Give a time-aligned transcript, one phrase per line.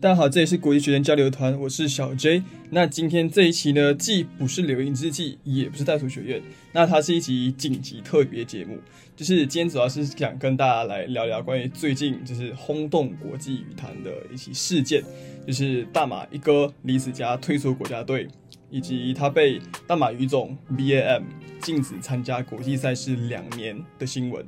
[0.00, 2.44] 大家好，这里是国际学生交流团，我是小 J。
[2.70, 6.40] 那今天这一期呢，既不是留音日记，也不是带图学院，
[6.70, 8.78] 那它是一集紧急特别节目。
[9.16, 15.02] 就是今天主要是想跟大家来聊聊关于最近就是轰动国际羽坛的一起事件，
[15.44, 18.28] 就是大马一哥李子嘉退出国家队，
[18.70, 21.24] 以及他被大马羽总 BAM
[21.60, 24.46] 禁止参加国际赛事两年的新闻。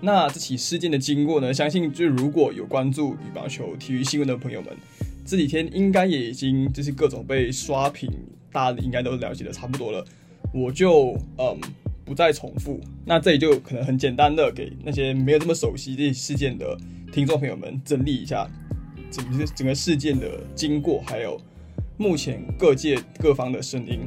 [0.00, 1.52] 那这起事件的经过呢？
[1.52, 4.70] 相信就如果有关注羽毛球体育新闻的朋友们，
[5.24, 8.10] 这几天应该也已经就是各种被刷屏，
[8.52, 10.04] 大家应该都了解的差不多了。
[10.52, 11.58] 我就嗯
[12.04, 12.80] 不再重复。
[13.04, 16.78] 那这里就可能很简单的给那些没有这么熟悉这事件的
[17.12, 18.48] 听众朋友们整理一下
[19.10, 21.40] 整个整个事件的经过，还有
[21.96, 24.00] 目前各界各方的声音。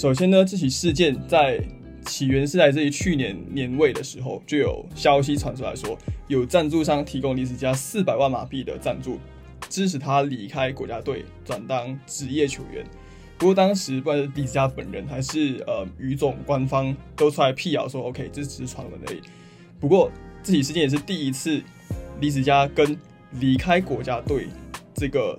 [0.00, 1.62] 首先呢，这起事件在
[2.06, 5.94] 起源是来自于去年年尾的时候，就有消息传出来说，
[6.26, 9.18] 有赞助商提供李子嘉四百万马币的赞助，
[9.68, 12.82] 支持他离开国家队，转当职业球员。
[13.36, 19.20] 不过当时不管是李子嘉本人还是呃于总官方都出来辟谣说，OK，这只是传闻而已。
[19.78, 20.10] 不过
[20.42, 21.62] 这起事件也是第一次
[22.22, 22.96] 李子嘉跟
[23.32, 24.46] 离开国家队
[24.94, 25.38] 这个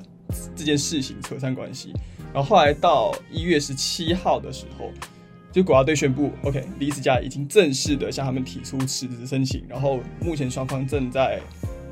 [0.55, 1.91] 这件事情扯上关系。
[2.33, 4.89] 然后后来到一月十七号的时候，
[5.51, 11.41] 就国家队宣布，OK，李子嘉已经正式的向他们提出辞职申请，然后目前双方正在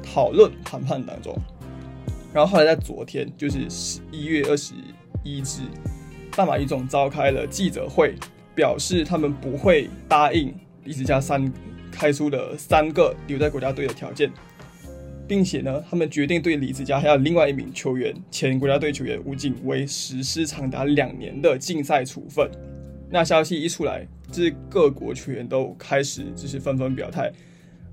[0.02, 1.38] 讨论谈判当中。
[2.34, 4.74] 然后后来在昨天，就是十一月二十
[5.24, 5.64] 一日，
[6.36, 8.16] 大马羽总召开了记者会，
[8.56, 10.54] 表示他们不会答应
[10.86, 11.52] 李子嘉三
[11.92, 14.32] 开出的三个留在国家队的条件。
[15.30, 22.50] 并且呢，他们决定对李子嘉还有另外一名球员，前国家队球员吴景威实施长达两年的禁赛处分。
[23.12, 27.32] 那消息一出来，就是各国球员都开始就是纷纷表态。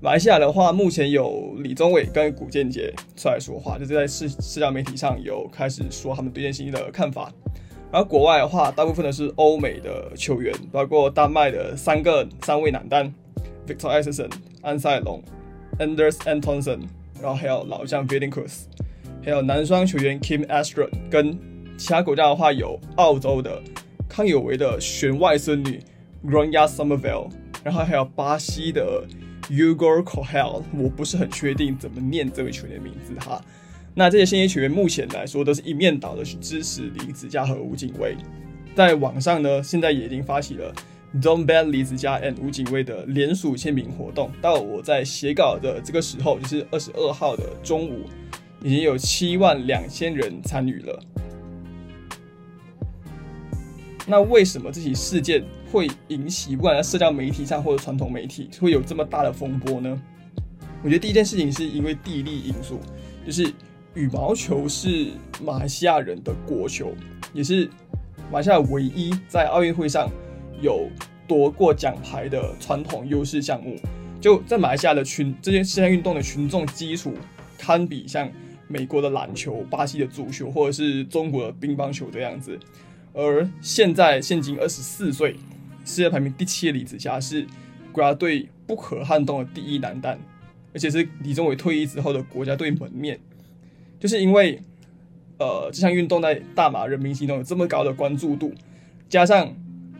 [0.01, 7.31] 马来西亚的话，目前有李宗伟跟古建杰出来说话，就是在社社交媒体上有开始说他们对这件事情的看法。
[7.91, 13.13] 然后国外的话，大部分的是欧美的球员，包括丹麦的三个三位男单
[13.67, 14.31] ：Victor a s s e n
[14.63, 15.23] 安塞龙、
[15.77, 16.79] Anders Antonsen。
[17.21, 18.67] 然后还有老将 v i d i n c r u s
[19.23, 21.37] 还有男双球员 Kim Astrid，跟
[21.77, 23.61] 其他国家的话有澳洲的
[24.07, 25.79] 康有为的玄外孙女
[26.23, 27.29] g r a n y a Somerville，
[27.63, 29.03] 然后还有巴西的
[29.49, 33.41] Ugo c o h e l 我不是很确定怎么念这位球员的名字哈。
[33.93, 38.15] 那这些现役球员目前来说都是一面倒的去支持林子嘉和吴景威，
[38.75, 40.73] 在网上呢现在也已经发起了。
[41.15, 48.03] Don ban 李子嘉 and 吴景威的联署签名活动，到我在写稿的这个时候，就是二十二号的中午，
[48.61, 50.99] 已经有七万两千人参与了。
[54.05, 59.99] 那为什么这起事件会引起不管在社交媒体上或者传统媒体会有这么大的风波呢？
[60.83, 62.79] 我觉得第一件事情是因为地利因素，
[63.25, 63.51] 就是
[63.95, 65.07] 羽毛球是
[65.41, 66.93] 马来西亚人的国球，
[67.33, 67.67] 也是
[68.29, 70.11] 马来西亚唯一在奥运会上。
[70.61, 70.89] 有
[71.27, 73.75] 夺过奖牌的传统优势项目，
[74.19, 77.13] 就在马来西亚的群这些现项运动的群众基础，
[77.57, 78.29] 堪比像
[78.67, 82.57] 美国的篮球、巴西的足球，或者是中国的乒乓球这样子。
[83.13, 85.35] 而现在现今二十四岁，
[85.85, 87.45] 世界排名第七的李子嘉是
[87.91, 90.19] 国家队不可撼动的第一男单，
[90.73, 93.19] 而且是李宗伟退役之后的国家队门面。
[93.99, 94.59] 就是因为，
[95.37, 98.53] 呃，这项运动在大马人民心中有这么高的关注度，
[99.07, 99.53] 加上。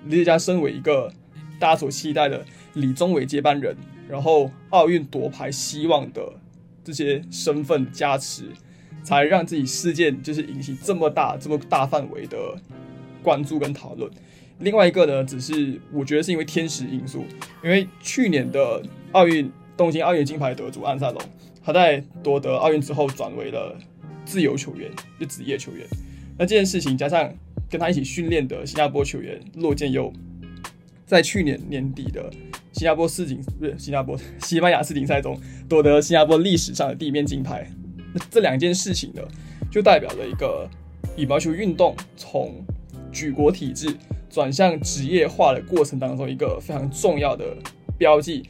[0.06, 1.12] 李子嘉身为一个
[1.59, 3.75] 大家所期待的李宗伟接班人，
[4.08, 6.22] 然后奥运夺牌希望的
[6.84, 8.46] 这些身份加持，
[9.03, 12.38] 才让自己事件就是引起这么大、这么大范围的
[13.24, 14.09] 关注跟讨论。
[14.59, 17.25] 另外一个呢，只是我觉得是因为天时因素，
[17.64, 18.81] 因为去年的
[19.12, 21.22] 奥运东京奥运金牌得主安塞龙，
[21.64, 23.75] 他在夺得奥运之后转为了
[24.25, 25.85] 自由球员，就职业球员。
[26.38, 27.34] 那这件事情加上。
[27.69, 30.11] 跟他一起训练的新加坡球员骆建佑，
[31.05, 32.31] 在去年年底的
[32.72, 37.69] 新加坡世锦不是新加坡西班牙世锦赛中夺得新加坡历史上的第一面金牌。
[38.31, 39.22] 这两件事情呢，
[39.69, 40.69] 就代表了一个
[41.17, 42.55] 羽毛球运动从
[43.11, 43.93] 举国体制
[44.29, 47.46] 转向职业化的过程当中一个非常重要的
[47.97, 48.43] 标记。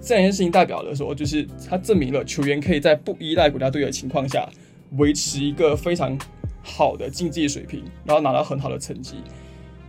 [0.00, 4.48] 这两件事情代表的说，就是它证明了球员可以在不依赖国家队的情况下，
[4.96, 6.18] 维持一个非常。
[6.66, 9.14] 好的竞技水平，然后拿到很好的成绩，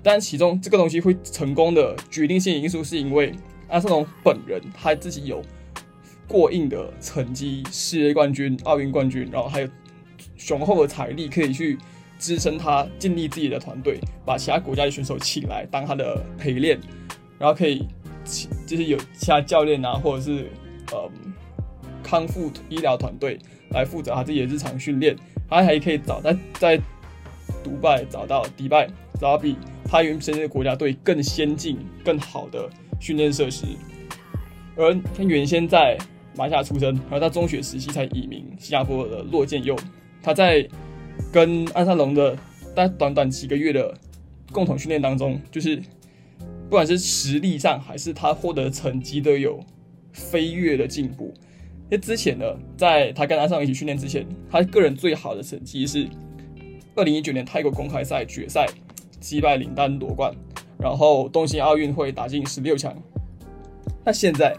[0.04, 3.34] 但其中这个东西会成功的决定性因素，是因为
[3.68, 5.42] 阿瑟龙本人他自己有
[6.28, 9.70] 过硬的成绩，世界冠军、奥运冠军，然后还有
[10.36, 11.78] 雄厚的财力可以去
[12.20, 16.80] 支撑他建立自己的团队，把其他国家的选手请来当他的陪练，
[17.40, 17.88] 然后可以
[18.66, 20.50] 就是有其他教练啊，或者是
[20.92, 21.10] 呃
[22.04, 23.40] 康复医疗团队
[23.72, 25.16] 来负责他自己的日常训练，
[25.50, 26.78] 他还可以找在在
[27.64, 28.88] 迪拜找到迪拜
[29.20, 29.56] 找到比
[29.86, 33.66] 他原先的国家队更先进、更好的训练设施。
[34.76, 35.98] 而他原先在
[36.36, 39.76] 马来西亚出生，然后他中学时期才移民新加坡的洛建佑，
[40.22, 40.68] 他在
[41.32, 42.38] 跟安山龙的
[42.76, 43.94] 在短短几个月的
[44.52, 45.78] 共同训练当中，就是
[46.70, 49.60] 不管是实力上还是他获得成绩都有
[50.14, 51.34] 飞跃的进步。
[51.90, 52.46] 因为之前呢，
[52.76, 56.06] 在他跟安上一起训练之前，他个人最好的成绩是
[56.96, 58.68] 二零一九年泰国公开赛决赛
[59.22, 60.36] 击败林丹夺冠，
[60.78, 62.94] 然后东京奥运会打进十六强。
[64.04, 64.54] 那现在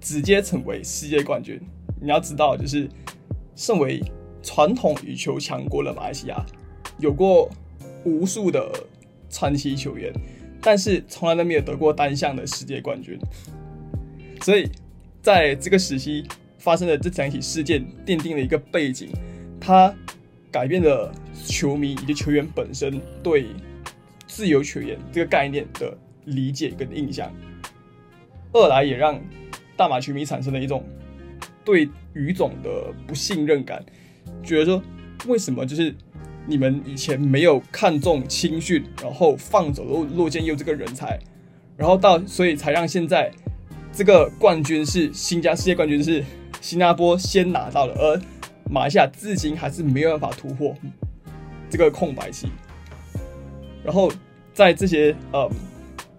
[0.00, 1.60] 直接成为世界冠军，
[2.00, 2.88] 你要知道，就是
[3.54, 4.02] 身为
[4.42, 6.44] 传统羽球强国的马来西亚，
[6.98, 7.48] 有过
[8.04, 8.72] 无数的
[9.30, 10.12] 传奇球员，
[10.60, 13.16] 但是从来都没有得过单项的世界冠军。
[14.40, 14.68] 所以
[15.20, 16.26] 在这个时期
[16.62, 19.08] 发生的这两起事件，奠定了一个背景，
[19.60, 19.92] 它
[20.48, 21.12] 改变了
[21.44, 23.48] 球迷以及球员本身对
[24.28, 25.92] 自由球员这个概念的
[26.26, 27.28] 理解跟印象。
[28.52, 29.20] 二来也让
[29.76, 30.84] 大马球迷产生了一种
[31.64, 33.84] 对于总的不信任感，
[34.44, 34.80] 觉得说
[35.26, 35.92] 为什么就是
[36.46, 41.18] 你们以前没有看重青训，然后放走了骆建佑这个人才，
[41.76, 43.32] 然后到所以才让现在
[43.92, 46.22] 这个冠军是新加世界冠军是
[46.62, 48.18] 新加坡先拿到了，而
[48.70, 50.74] 马来西亚至今还是没有办法突破
[51.68, 52.48] 这个空白期，
[53.84, 54.10] 然后
[54.54, 55.46] 在这些呃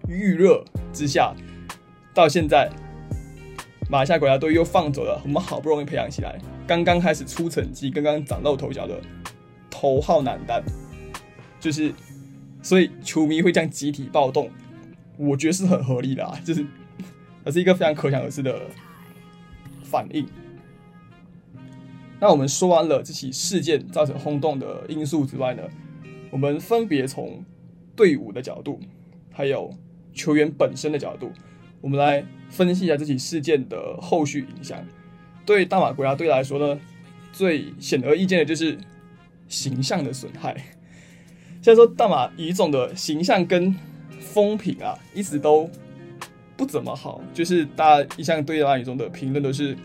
[0.06, 1.34] 预热之下。
[2.12, 2.70] 到现在，
[3.90, 9.00] 马来西亚国家队又放走了我们好不容易培养起来、刚刚开始出成绩、刚刚崭露头角的
[9.68, 10.62] 头号男单，
[11.58, 11.92] 就是，
[12.62, 14.48] 所以球迷会这样集体暴动，
[15.16, 16.64] 我觉得是很合理的啊，就是，
[17.44, 18.56] 这是一个非常可想而知的
[19.84, 20.26] 反应。
[22.18, 25.62] 那我们说完了这起事件造成轰动的因素之外呢，
[26.30, 27.44] 我们分别从
[27.94, 28.80] 队伍的角度，
[29.30, 29.70] 还有
[30.14, 31.30] 球员本身的角度。
[31.80, 34.82] 我们来分析一下这起事件的后续影响。
[35.44, 36.80] 对大马国家队来说呢，
[37.30, 38.78] 最显而易见的就是
[39.46, 40.56] 形象的损害。
[41.60, 43.74] 现在说大马乙种的形象跟
[44.18, 45.68] 风评啊，一直都
[46.56, 47.20] 不怎么好。
[47.32, 49.76] 就是大家一向对大马乙种的评论都是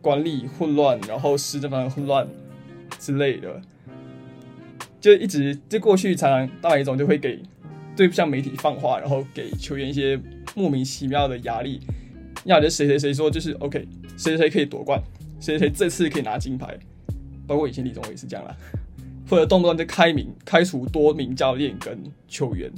[0.00, 2.28] 管理混乱，然后施政方面混乱
[2.98, 3.60] 之类的。
[5.00, 7.40] 就一直就过去常常大马乙种就会给
[7.96, 10.20] 对向媒体放话，然后给球员一些。
[10.54, 11.78] 莫名其妙的压力，
[12.44, 13.86] 要的谁谁谁说就是 OK，
[14.16, 15.00] 谁谁可以夺冠，
[15.38, 16.76] 谁谁谁这次可以拿金牌，
[17.46, 18.56] 包括以前李宗伟也是这样啦，
[19.28, 22.68] 或者动不动就开名开除多名教练跟球员，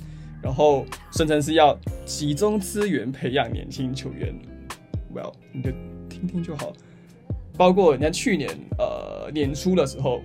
[0.42, 4.34] 然后声称是要集中资源培养年轻球员
[5.14, 5.70] ，Well，你就
[6.08, 6.72] 听听就好。
[7.56, 10.22] 包括人家去年呃年初的时候，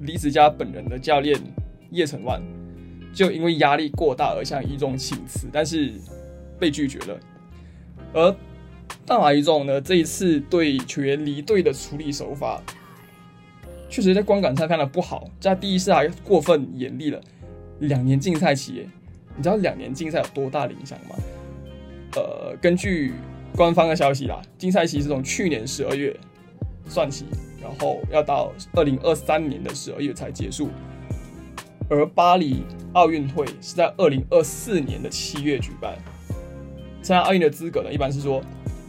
[0.00, 1.38] 李子嘉本人的教练
[1.90, 2.42] 叶成万
[3.12, 5.92] 就因为压力过大而向一中请辞，但是。
[6.60, 7.20] 被拒绝了，
[8.12, 8.36] 而
[9.06, 12.60] 大马一种呢，这一次对球员离队的处理手法，
[13.88, 15.30] 确实在观感上看的不好。
[15.38, 17.20] 在第一次还过分严厉了，
[17.78, 18.88] 两年禁赛期，
[19.38, 21.14] 你知道两年禁赛有多大的影响吗？
[22.16, 23.12] 呃，根据
[23.54, 26.14] 官方的消息啦，禁赛期是从去年十二月
[26.88, 27.24] 算起，
[27.62, 30.70] 然后要到二零二三年的十二月才结束，
[31.88, 32.64] 而巴黎
[32.94, 35.96] 奥运会是在二零二四年的七月举办。
[37.00, 38.42] 参加奥运的资格呢，一般是说，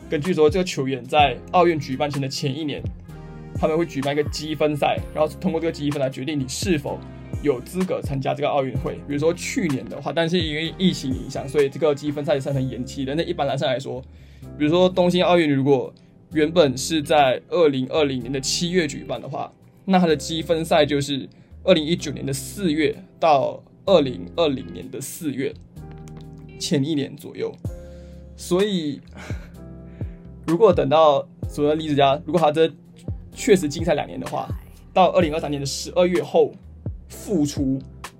[0.10, 2.82] 根据说这个球员在奥运举办前的前一年，
[3.53, 6.98] 他们会举办一个积分赛，然后通过这个积分来决定你是否
[7.41, 8.96] 有资格参加这个奥运会。
[9.08, 13.15] 比如说去年的话，但是因为疫情影响，所以这个积分赛是成延期的。
[13.15, 14.01] 那一般来上来说，
[14.58, 15.93] 比如说东京奥运如果
[16.34, 19.51] 原本是在二零二零年的七月举办的话，
[19.86, 21.27] 那它的积分赛就是
[21.63, 25.53] 二零一九年的四月到二零二零年的四月，
[26.60, 27.51] 前一年左右。
[28.36, 29.01] 所以，
[30.46, 32.72] 如果等到主任李子嘉，如果他这
[33.34, 34.48] 确实禁赛两年的话，
[34.93, 36.53] 到二零二三年的十二月后
[37.10, 37.78] 复出，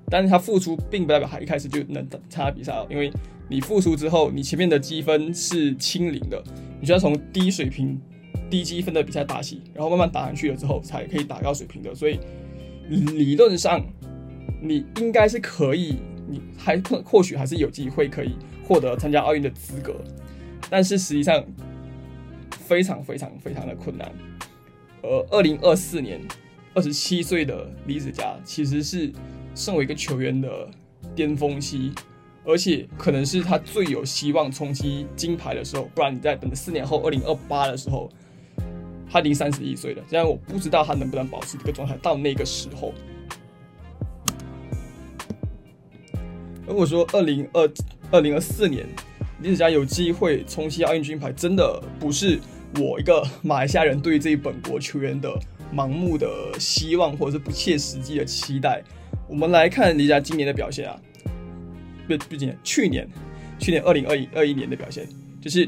[0.10, 3.10] 但是他复出并不代表他一开始就能参加比赛了，因为
[3.48, 6.44] 你复出之后，你前面的积分是清零的，
[6.82, 7.98] 你需要从低水平、
[8.50, 11.96] 低积分的比赛打起，然后慢慢打上去了之后，才可以打高水平的。
[11.96, 12.20] 所以
[12.90, 13.82] 理论上，
[14.62, 15.96] 你应该是可以，
[16.28, 18.36] 你还可或许还是有机会可以。
[18.70, 19.96] 获得参加奥运的资格，
[20.70, 21.44] 但是实际上
[22.52, 24.12] 非常非常非常的困难。
[25.02, 26.22] 而二零二四年，
[26.80, 29.12] 二十七岁的李子嘉其实是
[29.54, 30.66] 身为一个球员的
[31.14, 31.92] 巅峰期，
[32.46, 35.90] 而且可能是他最有希望冲击金牌的时候。
[35.94, 38.10] 不然你在等四年后，二零二八的时候，
[39.12, 42.94] 他已经三十一岁了，虽然我不知道他能不能保持这个状态到那个时候。
[46.66, 47.70] 如果说二零二
[48.10, 48.88] 二零二四年
[49.42, 52.40] 李子嘉有机会冲击奥运金牌，真的不是
[52.80, 55.38] 我一个马来西亚人对这一本国球员的
[55.74, 56.28] 盲目的
[56.60, 58.84] 希望，或者是不切实际的期待。
[59.28, 61.00] 我们来看李佳今年的表现啊，
[62.08, 63.08] 不，不今年，去年，
[63.60, 65.08] 去年二零二一二一年的表现，
[65.42, 65.68] 就是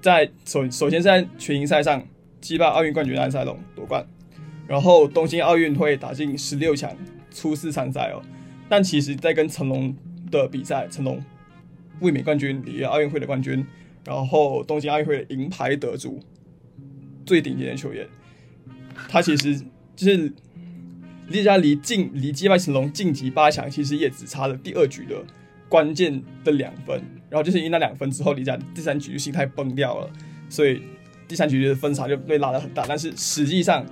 [0.00, 2.02] 在首首先在全英赛上
[2.40, 4.06] 击败奥运冠军安塞龙夺冠，
[4.66, 6.90] 然后东京奥运会打进十六强，
[7.30, 8.22] 初次参赛哦，
[8.68, 9.94] 但其实在跟成龙。
[10.28, 11.22] 的比赛，成龙
[12.00, 13.64] 卫冕冠军，里约奥运会的冠军，
[14.04, 16.18] 然后东京奥运会的银牌得主，
[17.24, 18.04] 最顶尖的球员。
[19.08, 19.58] 他其实
[19.94, 20.32] 就是
[21.28, 25.24] 李佳离晋离击败成龙晋级八强，其实也只差了第二局的
[25.68, 27.00] 关键的两分。
[27.28, 30.10] 然后就是因为那两分之后，李佳第三局就心态崩掉了，
[30.48, 30.82] 所以
[31.26, 32.84] 第三局的分差就被拉得很大。
[32.88, 33.84] 但是实际上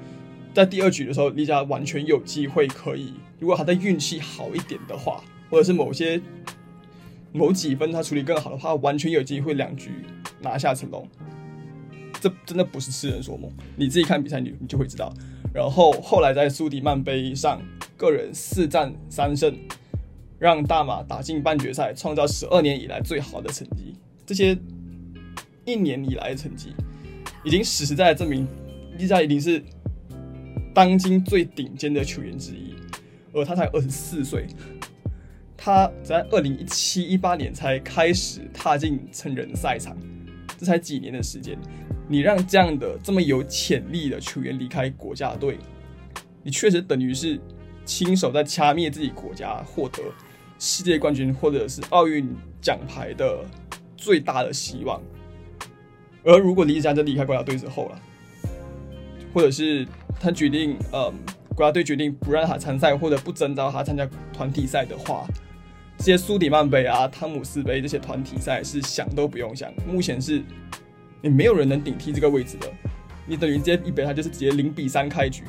[0.52, 5.23] 在第二局的时候，李佳完全有机会可以，如果他的运气好一点的话。
[5.50, 6.20] 或者是某些
[7.30, 9.90] 某几分他处理更好的话，完全有机会两局
[10.40, 11.06] 拿下成龙。
[12.24, 15.12] 这真的不是痴人说梦，你自己看比赛你你就会知道。
[15.52, 17.60] 然后后来在苏迪曼杯上，
[17.98, 19.54] 个人四战三胜，
[20.38, 23.94] 让大马打进半决赛，创造十二年以来最好的成绩。
[24.24, 24.56] 这些
[25.66, 26.72] 一年以来的成绩，
[27.44, 28.48] 已经实实在在证明，
[28.96, 29.62] 利佳一定是
[30.72, 32.74] 当今最顶尖的球员之一，
[33.34, 34.46] 而他才二十四岁。
[35.58, 39.94] 他在二零一七一八年才开始踏进成人赛场，
[40.58, 41.58] 这才几年的时间，
[42.06, 45.58] 你让这样的这么有潜力的球员离开国家队，
[46.42, 47.40] 你确实等于是
[47.84, 50.02] 亲手在掐灭自己国家获得
[50.58, 52.28] 世界冠军或者是奥运
[52.61, 53.44] 奖牌的
[53.96, 55.02] 最大的希望。
[56.23, 58.00] 而如果李子嘉真离开国家队之后了，
[59.32, 59.87] 或者是
[60.20, 61.12] 他决定，呃，
[61.54, 65.26] 国家队决定不让他参赛或者不征召他参加团体赛的话。
[65.96, 70.42] 这些苏迪曼杯啊、汤姆斯杯这些团体赛是想都不用想，目前是
[71.24, 72.70] 你没有人能顶替这个位置的。
[73.26, 75.42] 你等于直接一杯，他就是直接零比三开局。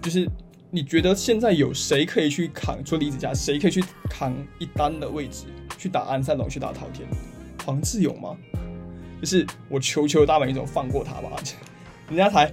[0.00, 0.26] 就是
[0.70, 2.82] 你觉得现在有谁可以去扛？
[2.82, 5.44] 除李子嘉，谁可以去扛一单的位置
[5.76, 7.06] 去打安塞龙、去打陶田、
[7.66, 8.34] 黄志勇吗？
[9.20, 11.36] 就是我求求大本营总放过他吧，
[12.08, 12.50] 人家才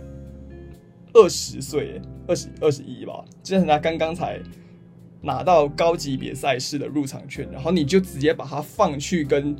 [1.13, 4.41] 二十岁，二十二十一吧，就人家刚刚才。
[5.21, 9.55] 拿到高级别赛事的入场券，然后你就直接把它放去跟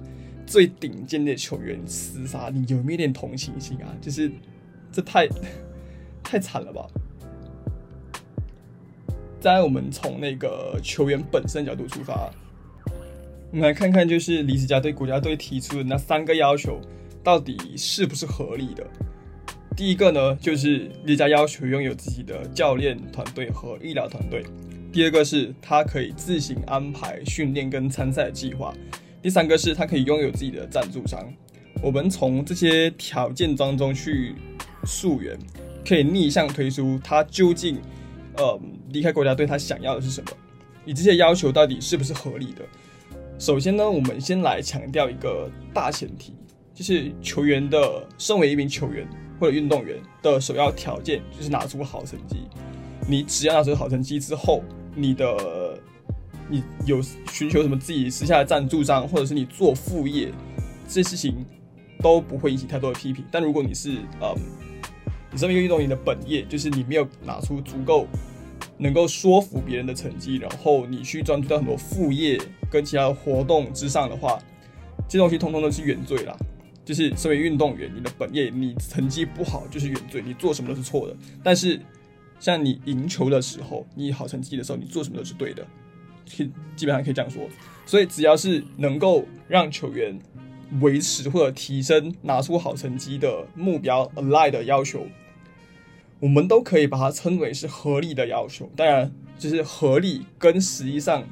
[0.46, 3.94] 最顶尖的球员厮杀，你有没有点同情心啊？
[4.00, 4.32] 就是
[4.92, 5.28] 这太
[6.24, 6.88] 太惨了吧！
[9.40, 12.32] 再我们从那个球员本身角度出发，
[13.52, 16.80] 我们来看看，就是李子嘉对国家队提出的那三个要求，
[17.24, 18.86] 到底是不是合理的？
[19.76, 24.44] 第一个呢，就是李家要求拥有自己的教练团队和医疗团队。
[24.92, 28.74] 第二个是他可以自行安排训练跟参赛计划，
[29.26, 31.20] 第三个是他可以拥有自己的赞助商。
[31.82, 34.36] 我们从这些条件当中去
[34.84, 35.36] 溯源，
[35.84, 37.82] 可以逆向推出他究竟
[38.38, 40.30] 呃离开国家队他想要的是什么，
[40.84, 42.62] 你这些要求到底是不是合理的？
[43.40, 46.36] 首先呢，我们先来强调一个大前提，
[46.72, 52.44] 就是球员的身为一名球员或者运动员的首要条件就是拿出好成绩。
[53.10, 54.64] 你只要拿出好成绩之后，
[54.94, 55.26] 你的，
[56.50, 60.32] 你有寻求什么自己私下的赞助商，或者是你做副业，
[60.88, 61.46] 这些事情
[62.00, 63.26] 都不会引起太多的批评。
[63.32, 64.36] 但如果你是，嗯，
[65.32, 68.08] 你身为一个运动员的本业，就是你没有拿出足够
[68.78, 74.38] 能够说服别人的成绩，然后你去专注到很多副业跟其他的活动之上的话，
[75.08, 76.36] 这东西通通都是原罪啦。
[76.84, 81.18] 就是身为运动员，你的本业你成绩不好就是原罪，你做什么都是错的。
[81.44, 81.82] 但是
[82.40, 85.66] 像你赢球的时候，你好成绩的时候，你做什么都是对的，
[86.26, 87.48] 基基本上可以这样说。
[87.86, 90.20] 所以只要是能够让球员
[90.82, 95.06] 维持或者提升、拿出好成绩的目标 align 的要求，
[96.20, 98.70] 我们都可以把它称为是合理的要求。
[98.76, 101.24] 当然，就是合理跟实际上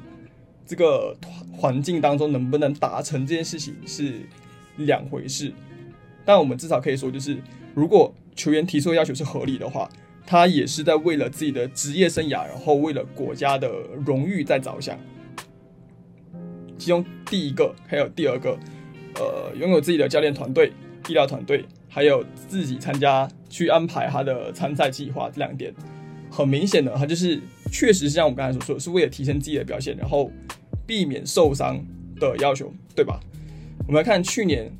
[0.64, 1.16] 这个
[1.52, 4.20] 环境当中能不能达成这件事情是
[4.76, 5.52] 两回事。
[6.24, 7.36] 但我们至少可以说，就是
[7.74, 9.90] 如果球员提出的要求是合理的话。
[10.26, 13.68] 他也是在为了自己的职业生涯，然后为了国家的
[14.04, 14.98] 荣誉在着想。
[16.78, 18.58] 其中第一个还有第二个，
[19.14, 20.72] 呃，拥有自己的教练团队、
[21.08, 25.72] 医疗团队，还有自己参加去安排他的参赛计划这两点，
[26.30, 27.40] 很明显的，他就是
[27.70, 30.30] 确实是像我们刚才所说，是为了提升自己的表现，然后
[30.86, 31.82] 避免受伤
[32.18, 33.20] 的要求，对吧？
[33.86, 34.70] 我们来看去年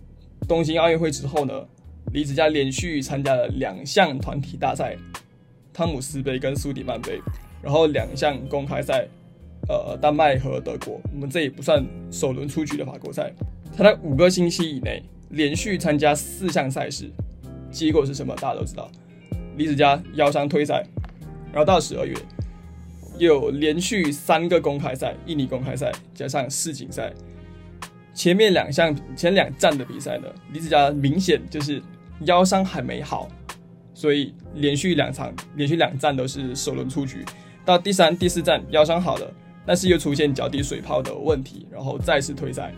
[0.48, 1.64] 东京奥运会之后呢，
[2.12, 4.96] 李子嘉连续参加了两项团体大赛，
[5.74, 7.20] 汤姆斯杯跟苏迪曼杯，
[7.60, 9.06] 然后两项公开赛，
[9.68, 13.32] 呃，丹麦和德国，我们这也不算首轮出局的法国赛。
[13.76, 17.10] 他在五个星期以内连续参加四项赛事，
[17.72, 18.36] 结果是什么？
[18.36, 18.88] 大家都知道，
[19.56, 20.86] 李子嘉腰伤退赛，
[21.52, 22.14] 然后到十二月
[23.18, 27.12] 有连续三个公开赛，印尼公开赛加上世锦赛。
[28.14, 31.82] 前面两项前两站的比赛呢，李子嘉明显就是
[32.20, 33.28] 腰伤还没好，
[33.94, 37.24] 所以连续两场连续两站都是首轮出局。
[37.64, 39.32] 到第三、第四站腰伤好了，
[39.64, 42.74] 但是又出现脚底水泡的问题，然后再次退赛。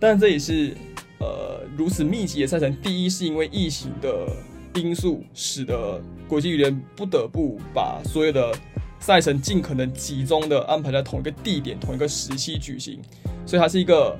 [0.00, 0.76] 但这也是
[1.20, 4.26] 呃如此密集的赛程，第一是因为疫情的
[4.74, 8.52] 因素，使得国际羽联不得不把所有的
[8.98, 13.00] 赛程尽可能集中的安排在同一个地点、同一个时期举行。
[13.46, 14.16] 所以它是一个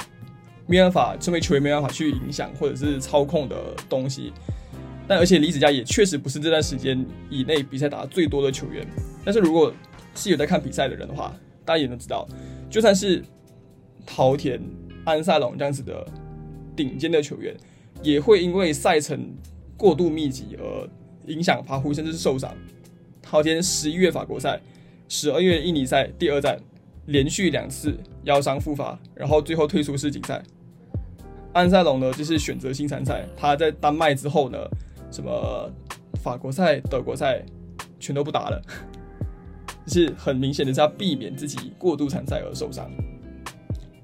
[0.66, 3.56] 没办法，身为球员没办法去影响或者是操控的
[3.88, 4.32] 东西。
[5.08, 8.86] 但而且李子嘉也确实不是这段时间以内比赛打的最多的球员。
[9.24, 9.72] 但是如果
[10.14, 11.34] 是有在看比赛的人的话，
[11.64, 12.28] 大家也能知道，
[12.68, 13.24] 就算是
[14.04, 14.60] 桃田、
[15.04, 16.06] 安塞龙这样子的
[16.76, 17.56] 顶尖的球员，
[18.02, 19.34] 也会因为赛程
[19.76, 20.88] 过度密集而
[21.26, 22.54] 影响发挥，甚至是受伤。
[23.22, 24.60] 桃田十一月法国赛，
[25.08, 26.58] 十二月印尼赛第二站。
[27.06, 30.42] 连续两次腰伤复发，然后最后退出世锦赛。
[31.54, 33.26] 安塞龙呢，就是选择性参赛。
[33.34, 34.58] 他在丹麦之后呢，
[35.10, 35.70] 什么
[36.22, 37.44] 法国赛、德国赛
[37.98, 38.62] 全都不打了，
[39.86, 42.90] 就 是很明显的是要避免自己过度参赛而受伤。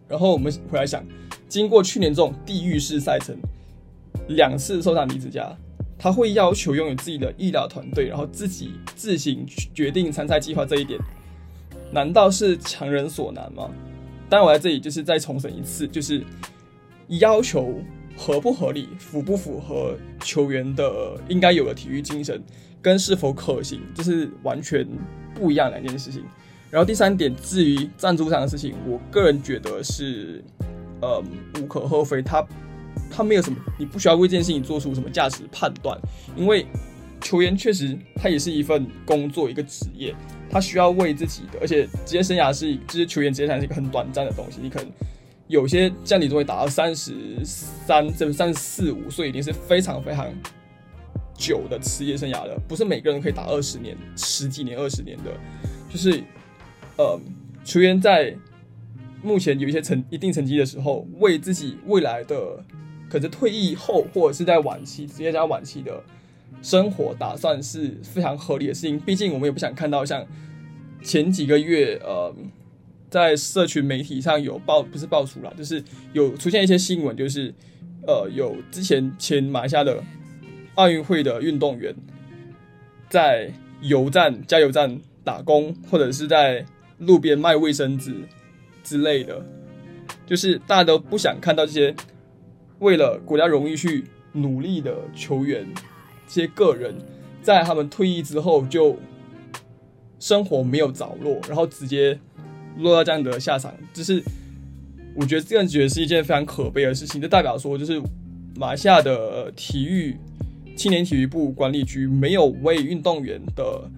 [0.08, 1.04] 然后我们回来想，
[1.49, 3.37] 经过去年这种地狱式赛程，
[4.28, 5.56] 两次受伤离子家，
[5.99, 11.00] 他会要求拥有自己的医疗团队，然后自己自行决定参赛计划这一点。
[11.90, 13.70] 难道是强人所难吗？
[14.28, 16.25] 当然，我在这里就是再重申一次，就是
[17.08, 17.78] 要求
[18.16, 22.42] 合不合理、符不符合球员的应该有的体育精神，
[22.80, 24.87] 跟是否可行，这是完全
[25.35, 26.23] 不一样两件事情。
[26.71, 30.43] 然后第三点，至于赞助上的事情，我个人觉得是，
[31.00, 31.23] 呃，
[31.60, 32.21] 无可厚非。
[32.21, 32.45] 他
[33.10, 35.97] 他没有什么，你不需要为这件事情做出什么价值判断，
[36.36, 36.67] 因为
[37.21, 40.15] 球员确实他也是一份工作，一个职业。
[40.50, 44.60] 他需要为自己的，而且职业生涯是，就是球员职业生涯是一个很短暂的东西。
[44.62, 44.89] 你可能
[45.49, 50.33] 有些像你都会打到三十三、甚至三十四五岁，已经是非常非常
[51.35, 52.59] 久的职业生涯了。
[52.67, 55.30] 不是每个人可以打二十年、十几年、二十年的。
[55.89, 56.23] 就是，
[56.97, 57.21] 呃，
[57.65, 58.35] 球员在
[59.23, 62.37] 目前有一些成一定成绩的时候，为自己未来的，
[63.09, 66.02] 可是退役后或者是在晚期职业加晚期的。
[66.63, 70.25] 生活打算是非常合理的事情，毕竟我们也不想看到像
[71.02, 72.35] 前几个月，呃，
[73.15, 75.81] 在社群媒体上有爆，不是爆出来，就是
[76.13, 77.55] 有出现一些新闻，就是
[78.09, 80.03] 呃，有之前前马来西亚的
[80.75, 81.95] 奥运会的运动员
[83.09, 86.67] 在油站、加油站打工，或者是在
[86.99, 88.17] 路边卖卫生纸
[88.83, 89.47] 之类的，
[90.27, 91.95] 就是大家都不想看到这些
[92.81, 95.65] 为了国家荣誉去努力的球员。
[96.27, 96.93] 这些个人
[97.43, 98.99] 在他们退役之后就
[100.19, 102.19] 生活没有着落，然后直接
[102.78, 104.23] 落到这样的下场，就是
[105.15, 107.21] 我觉得这样觉得是一件非常可悲的事情。
[107.21, 108.00] 就代表说，就是
[108.56, 110.17] 马来西亚的体育
[110.76, 113.91] 青年体育部管理局没有为运动员的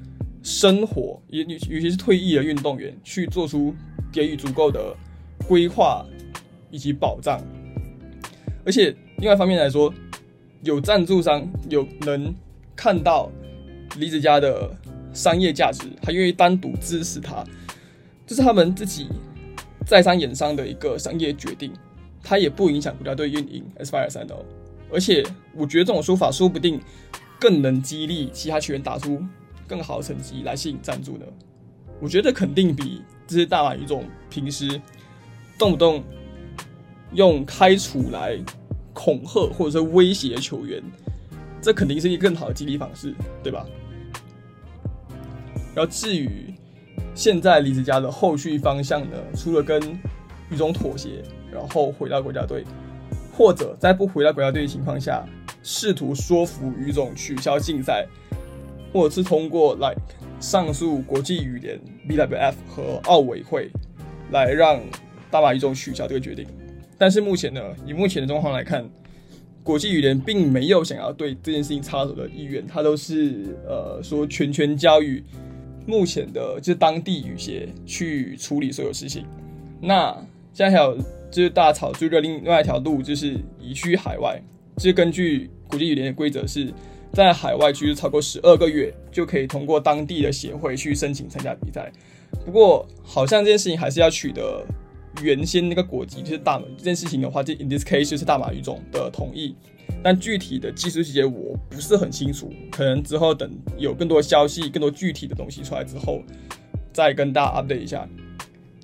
[0.42, 3.74] 生活，尤尤其是退役的运动员去做出
[4.12, 4.96] 给予足够的
[5.46, 6.04] 规划
[6.70, 7.40] 以及保障。
[8.64, 9.92] 而且另外一方面来说。
[10.62, 12.34] 有赞助商有能
[12.74, 13.30] 看到
[13.98, 14.68] 李子家的
[15.12, 17.44] 商业价值，还愿意单独支持他，
[18.26, 19.08] 这是他们自己
[19.86, 21.72] 在商言商的一个商业决定，
[22.22, 24.44] 它也不影响国家队运营 S 八二三哦。
[24.92, 26.80] 而且我觉得这种说法说不定
[27.40, 29.22] 更能激励其他球员打出
[29.66, 31.24] 更好的成绩来吸引赞助呢。
[32.00, 34.80] 我觉得肯定比这些大马语种平时
[35.58, 36.02] 动不动
[37.12, 38.38] 用开除来。
[38.98, 40.82] 恐吓或者是威胁球员，
[41.60, 43.66] 这肯定是一个更好的激励方式，对吧？
[45.74, 46.54] 然后至于
[47.16, 49.80] 现在李子嘉的后续方向呢，除了跟
[50.50, 52.62] 于总妥协，然后回到国家队，
[53.32, 55.26] 或者在不回到国家队的情况下，
[55.62, 58.06] 试图说服于总取消竞赛，
[58.92, 59.96] 或者是通过 like
[60.40, 63.70] 上诉国际羽联 BWF 和奥委会
[64.30, 64.78] 来让
[65.30, 66.46] 大马于总取消这个决定。
[66.98, 68.86] 但是目前呢，以目前的状况来看，
[69.62, 75.24] 国际羽联并没有想要对这件事情插手的意愿，他都是呃说全权交予
[75.86, 79.24] 目前的就是当地羽协去处理所有事情。
[79.80, 80.12] 那
[80.52, 80.96] 现在还有
[81.30, 84.40] 就是大草最热另外一条路就是移居海外，
[84.76, 86.72] 就是根据国际羽联的规则是。
[87.12, 91.90] 在海外居住超过十二个月，就可以通过当地的协会去申请参加比赛。
[92.44, 94.62] 不过，好像这件事情还是要取得
[95.22, 99.54] 原先那个国籍，就是大马这件事情的话，就 in this case 就是大马语种的同意。
[100.02, 106.22] 但具体的技术细节我不是很清楚，可能之后等有更多消息、更多具体的东西出来之后，
[106.92, 108.08] 再跟大家 update 一下。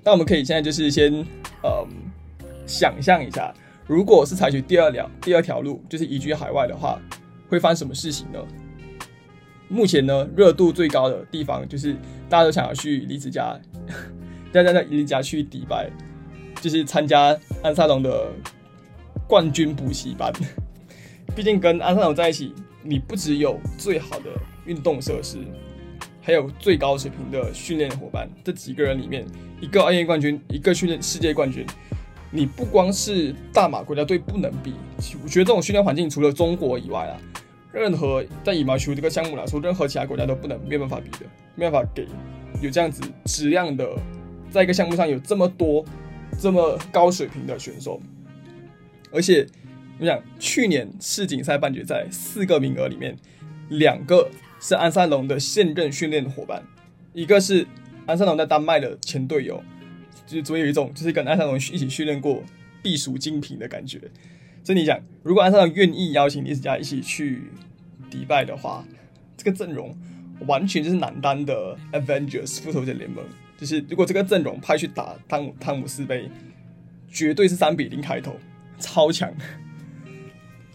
[0.04, 1.12] 那我们可以现在就是先，
[1.62, 1.88] 嗯，
[2.66, 3.54] 想象一下，
[3.86, 7.00] 如果是采取第二条第二条路，就是移居海外的话。
[7.48, 8.38] 会发生什么事情呢？
[9.68, 11.94] 目前呢，热度最高的地方就是
[12.26, 13.60] 大家都想要去李子家，
[14.50, 15.90] 大家在李子家去迪拜，
[16.62, 18.32] 就是参加安萨龙的
[19.28, 20.32] 冠军补习班。
[21.34, 24.30] 毕竟跟安萨龙在一起，你不只有最好的
[24.66, 25.38] 运动设施，
[26.20, 28.30] 还有最高水平的训练伙伴。
[28.44, 29.24] 这几个人里面，
[29.60, 31.64] 一个奥运冠军，一个训练世界冠军。
[32.30, 34.74] 你不光是大马国家队不能比，
[35.22, 37.16] 我觉得这种训练环境除了中国以外啊。
[37.72, 42.06] 任何在羽毛球这个项目来说，任何其他国家都不能没有办法比的，没办法给
[42.60, 43.88] 有这样子质量的，
[44.50, 45.82] 在一个项目上有这么多
[46.38, 47.98] 这么高水平的选手。
[49.10, 49.46] 而且，
[50.02, 53.16] 我想去年世锦赛半决赛四个名额里面，
[53.68, 54.28] 两个
[54.60, 56.60] 是安塞龙的现任训练伙伴，
[57.12, 57.64] 一个是
[58.04, 59.62] 安塞龙在丹麦的前队友，
[60.26, 62.42] 就是总有一种就是跟安塞龙一起训练过，
[62.82, 64.00] 必属精品的感觉。
[64.64, 67.44] 所以你讲，如果安上愿意邀请李子嘉一起去
[68.10, 68.84] 迪拜的话，
[69.36, 69.96] 这个阵容
[70.48, 73.24] 完全就是男单的 Avengers 复仇者联盟。
[73.56, 76.28] 就是如果这个阵容派去打汤姆汤姆斯杯，
[77.08, 78.34] 绝对是三比零开头，
[78.80, 79.32] 超强。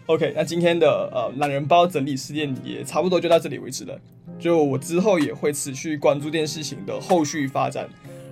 [0.08, 4.00] OK，那今天的呃懒人包整理事件也差不多就到这里为止了。
[4.38, 7.86] 就我之后也会持续关注这件事情的后续发展。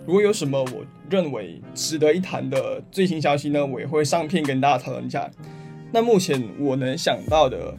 [0.06, 5.30] 如果有什么我认为值得一谈的最新消息呢，我也会上片跟大家讨论一下。
[5.92, 7.76] 那目前我能想到的，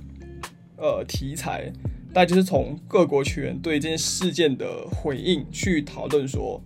[0.78, 1.74] 呃，题材，
[2.14, 6.62] 大概就是从各国球员对这件事件的回应去讨论说，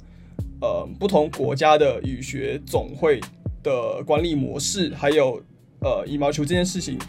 [0.60, 3.22] 呃，不同国家的羽学总会
[3.63, 5.41] 的管理模式，还有
[5.80, 7.00] 呃，羽毛球这件事情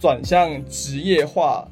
[0.00, 1.68] 转向职业化。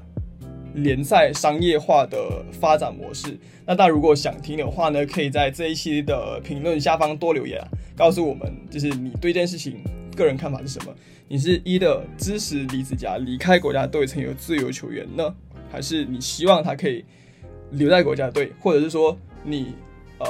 [0.74, 3.36] 联赛商业化的发展模式。
[3.66, 7.60] 那大家如果想听的话呢，可以在这一期的评论下方多留言，
[7.96, 9.82] 告诉我们，就是你对这件事情
[10.14, 10.94] 个人看法是什么？
[11.26, 15.34] 你是一的支持李子嘉离开国家队成为自由球员呢，
[15.68, 17.04] 还是你希望他可以
[17.72, 19.74] 留在国家队，或者是说你
[20.20, 20.28] 嗯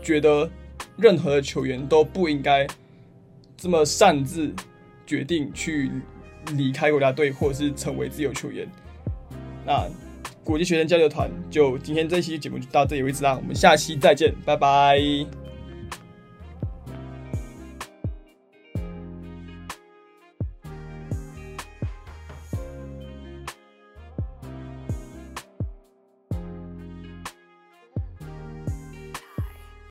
[0.00, 0.48] 觉得
[0.96, 2.66] 任何的球员都不应该
[3.58, 4.54] 这么擅自
[5.04, 5.90] 决定去
[6.52, 8.68] 离开国家队，或者是成为自由球员？
[9.66, 9.88] 那
[10.42, 15.43] 国际学生交流团就今天这期节目就到这里为止啦，我们下期再见，拜拜。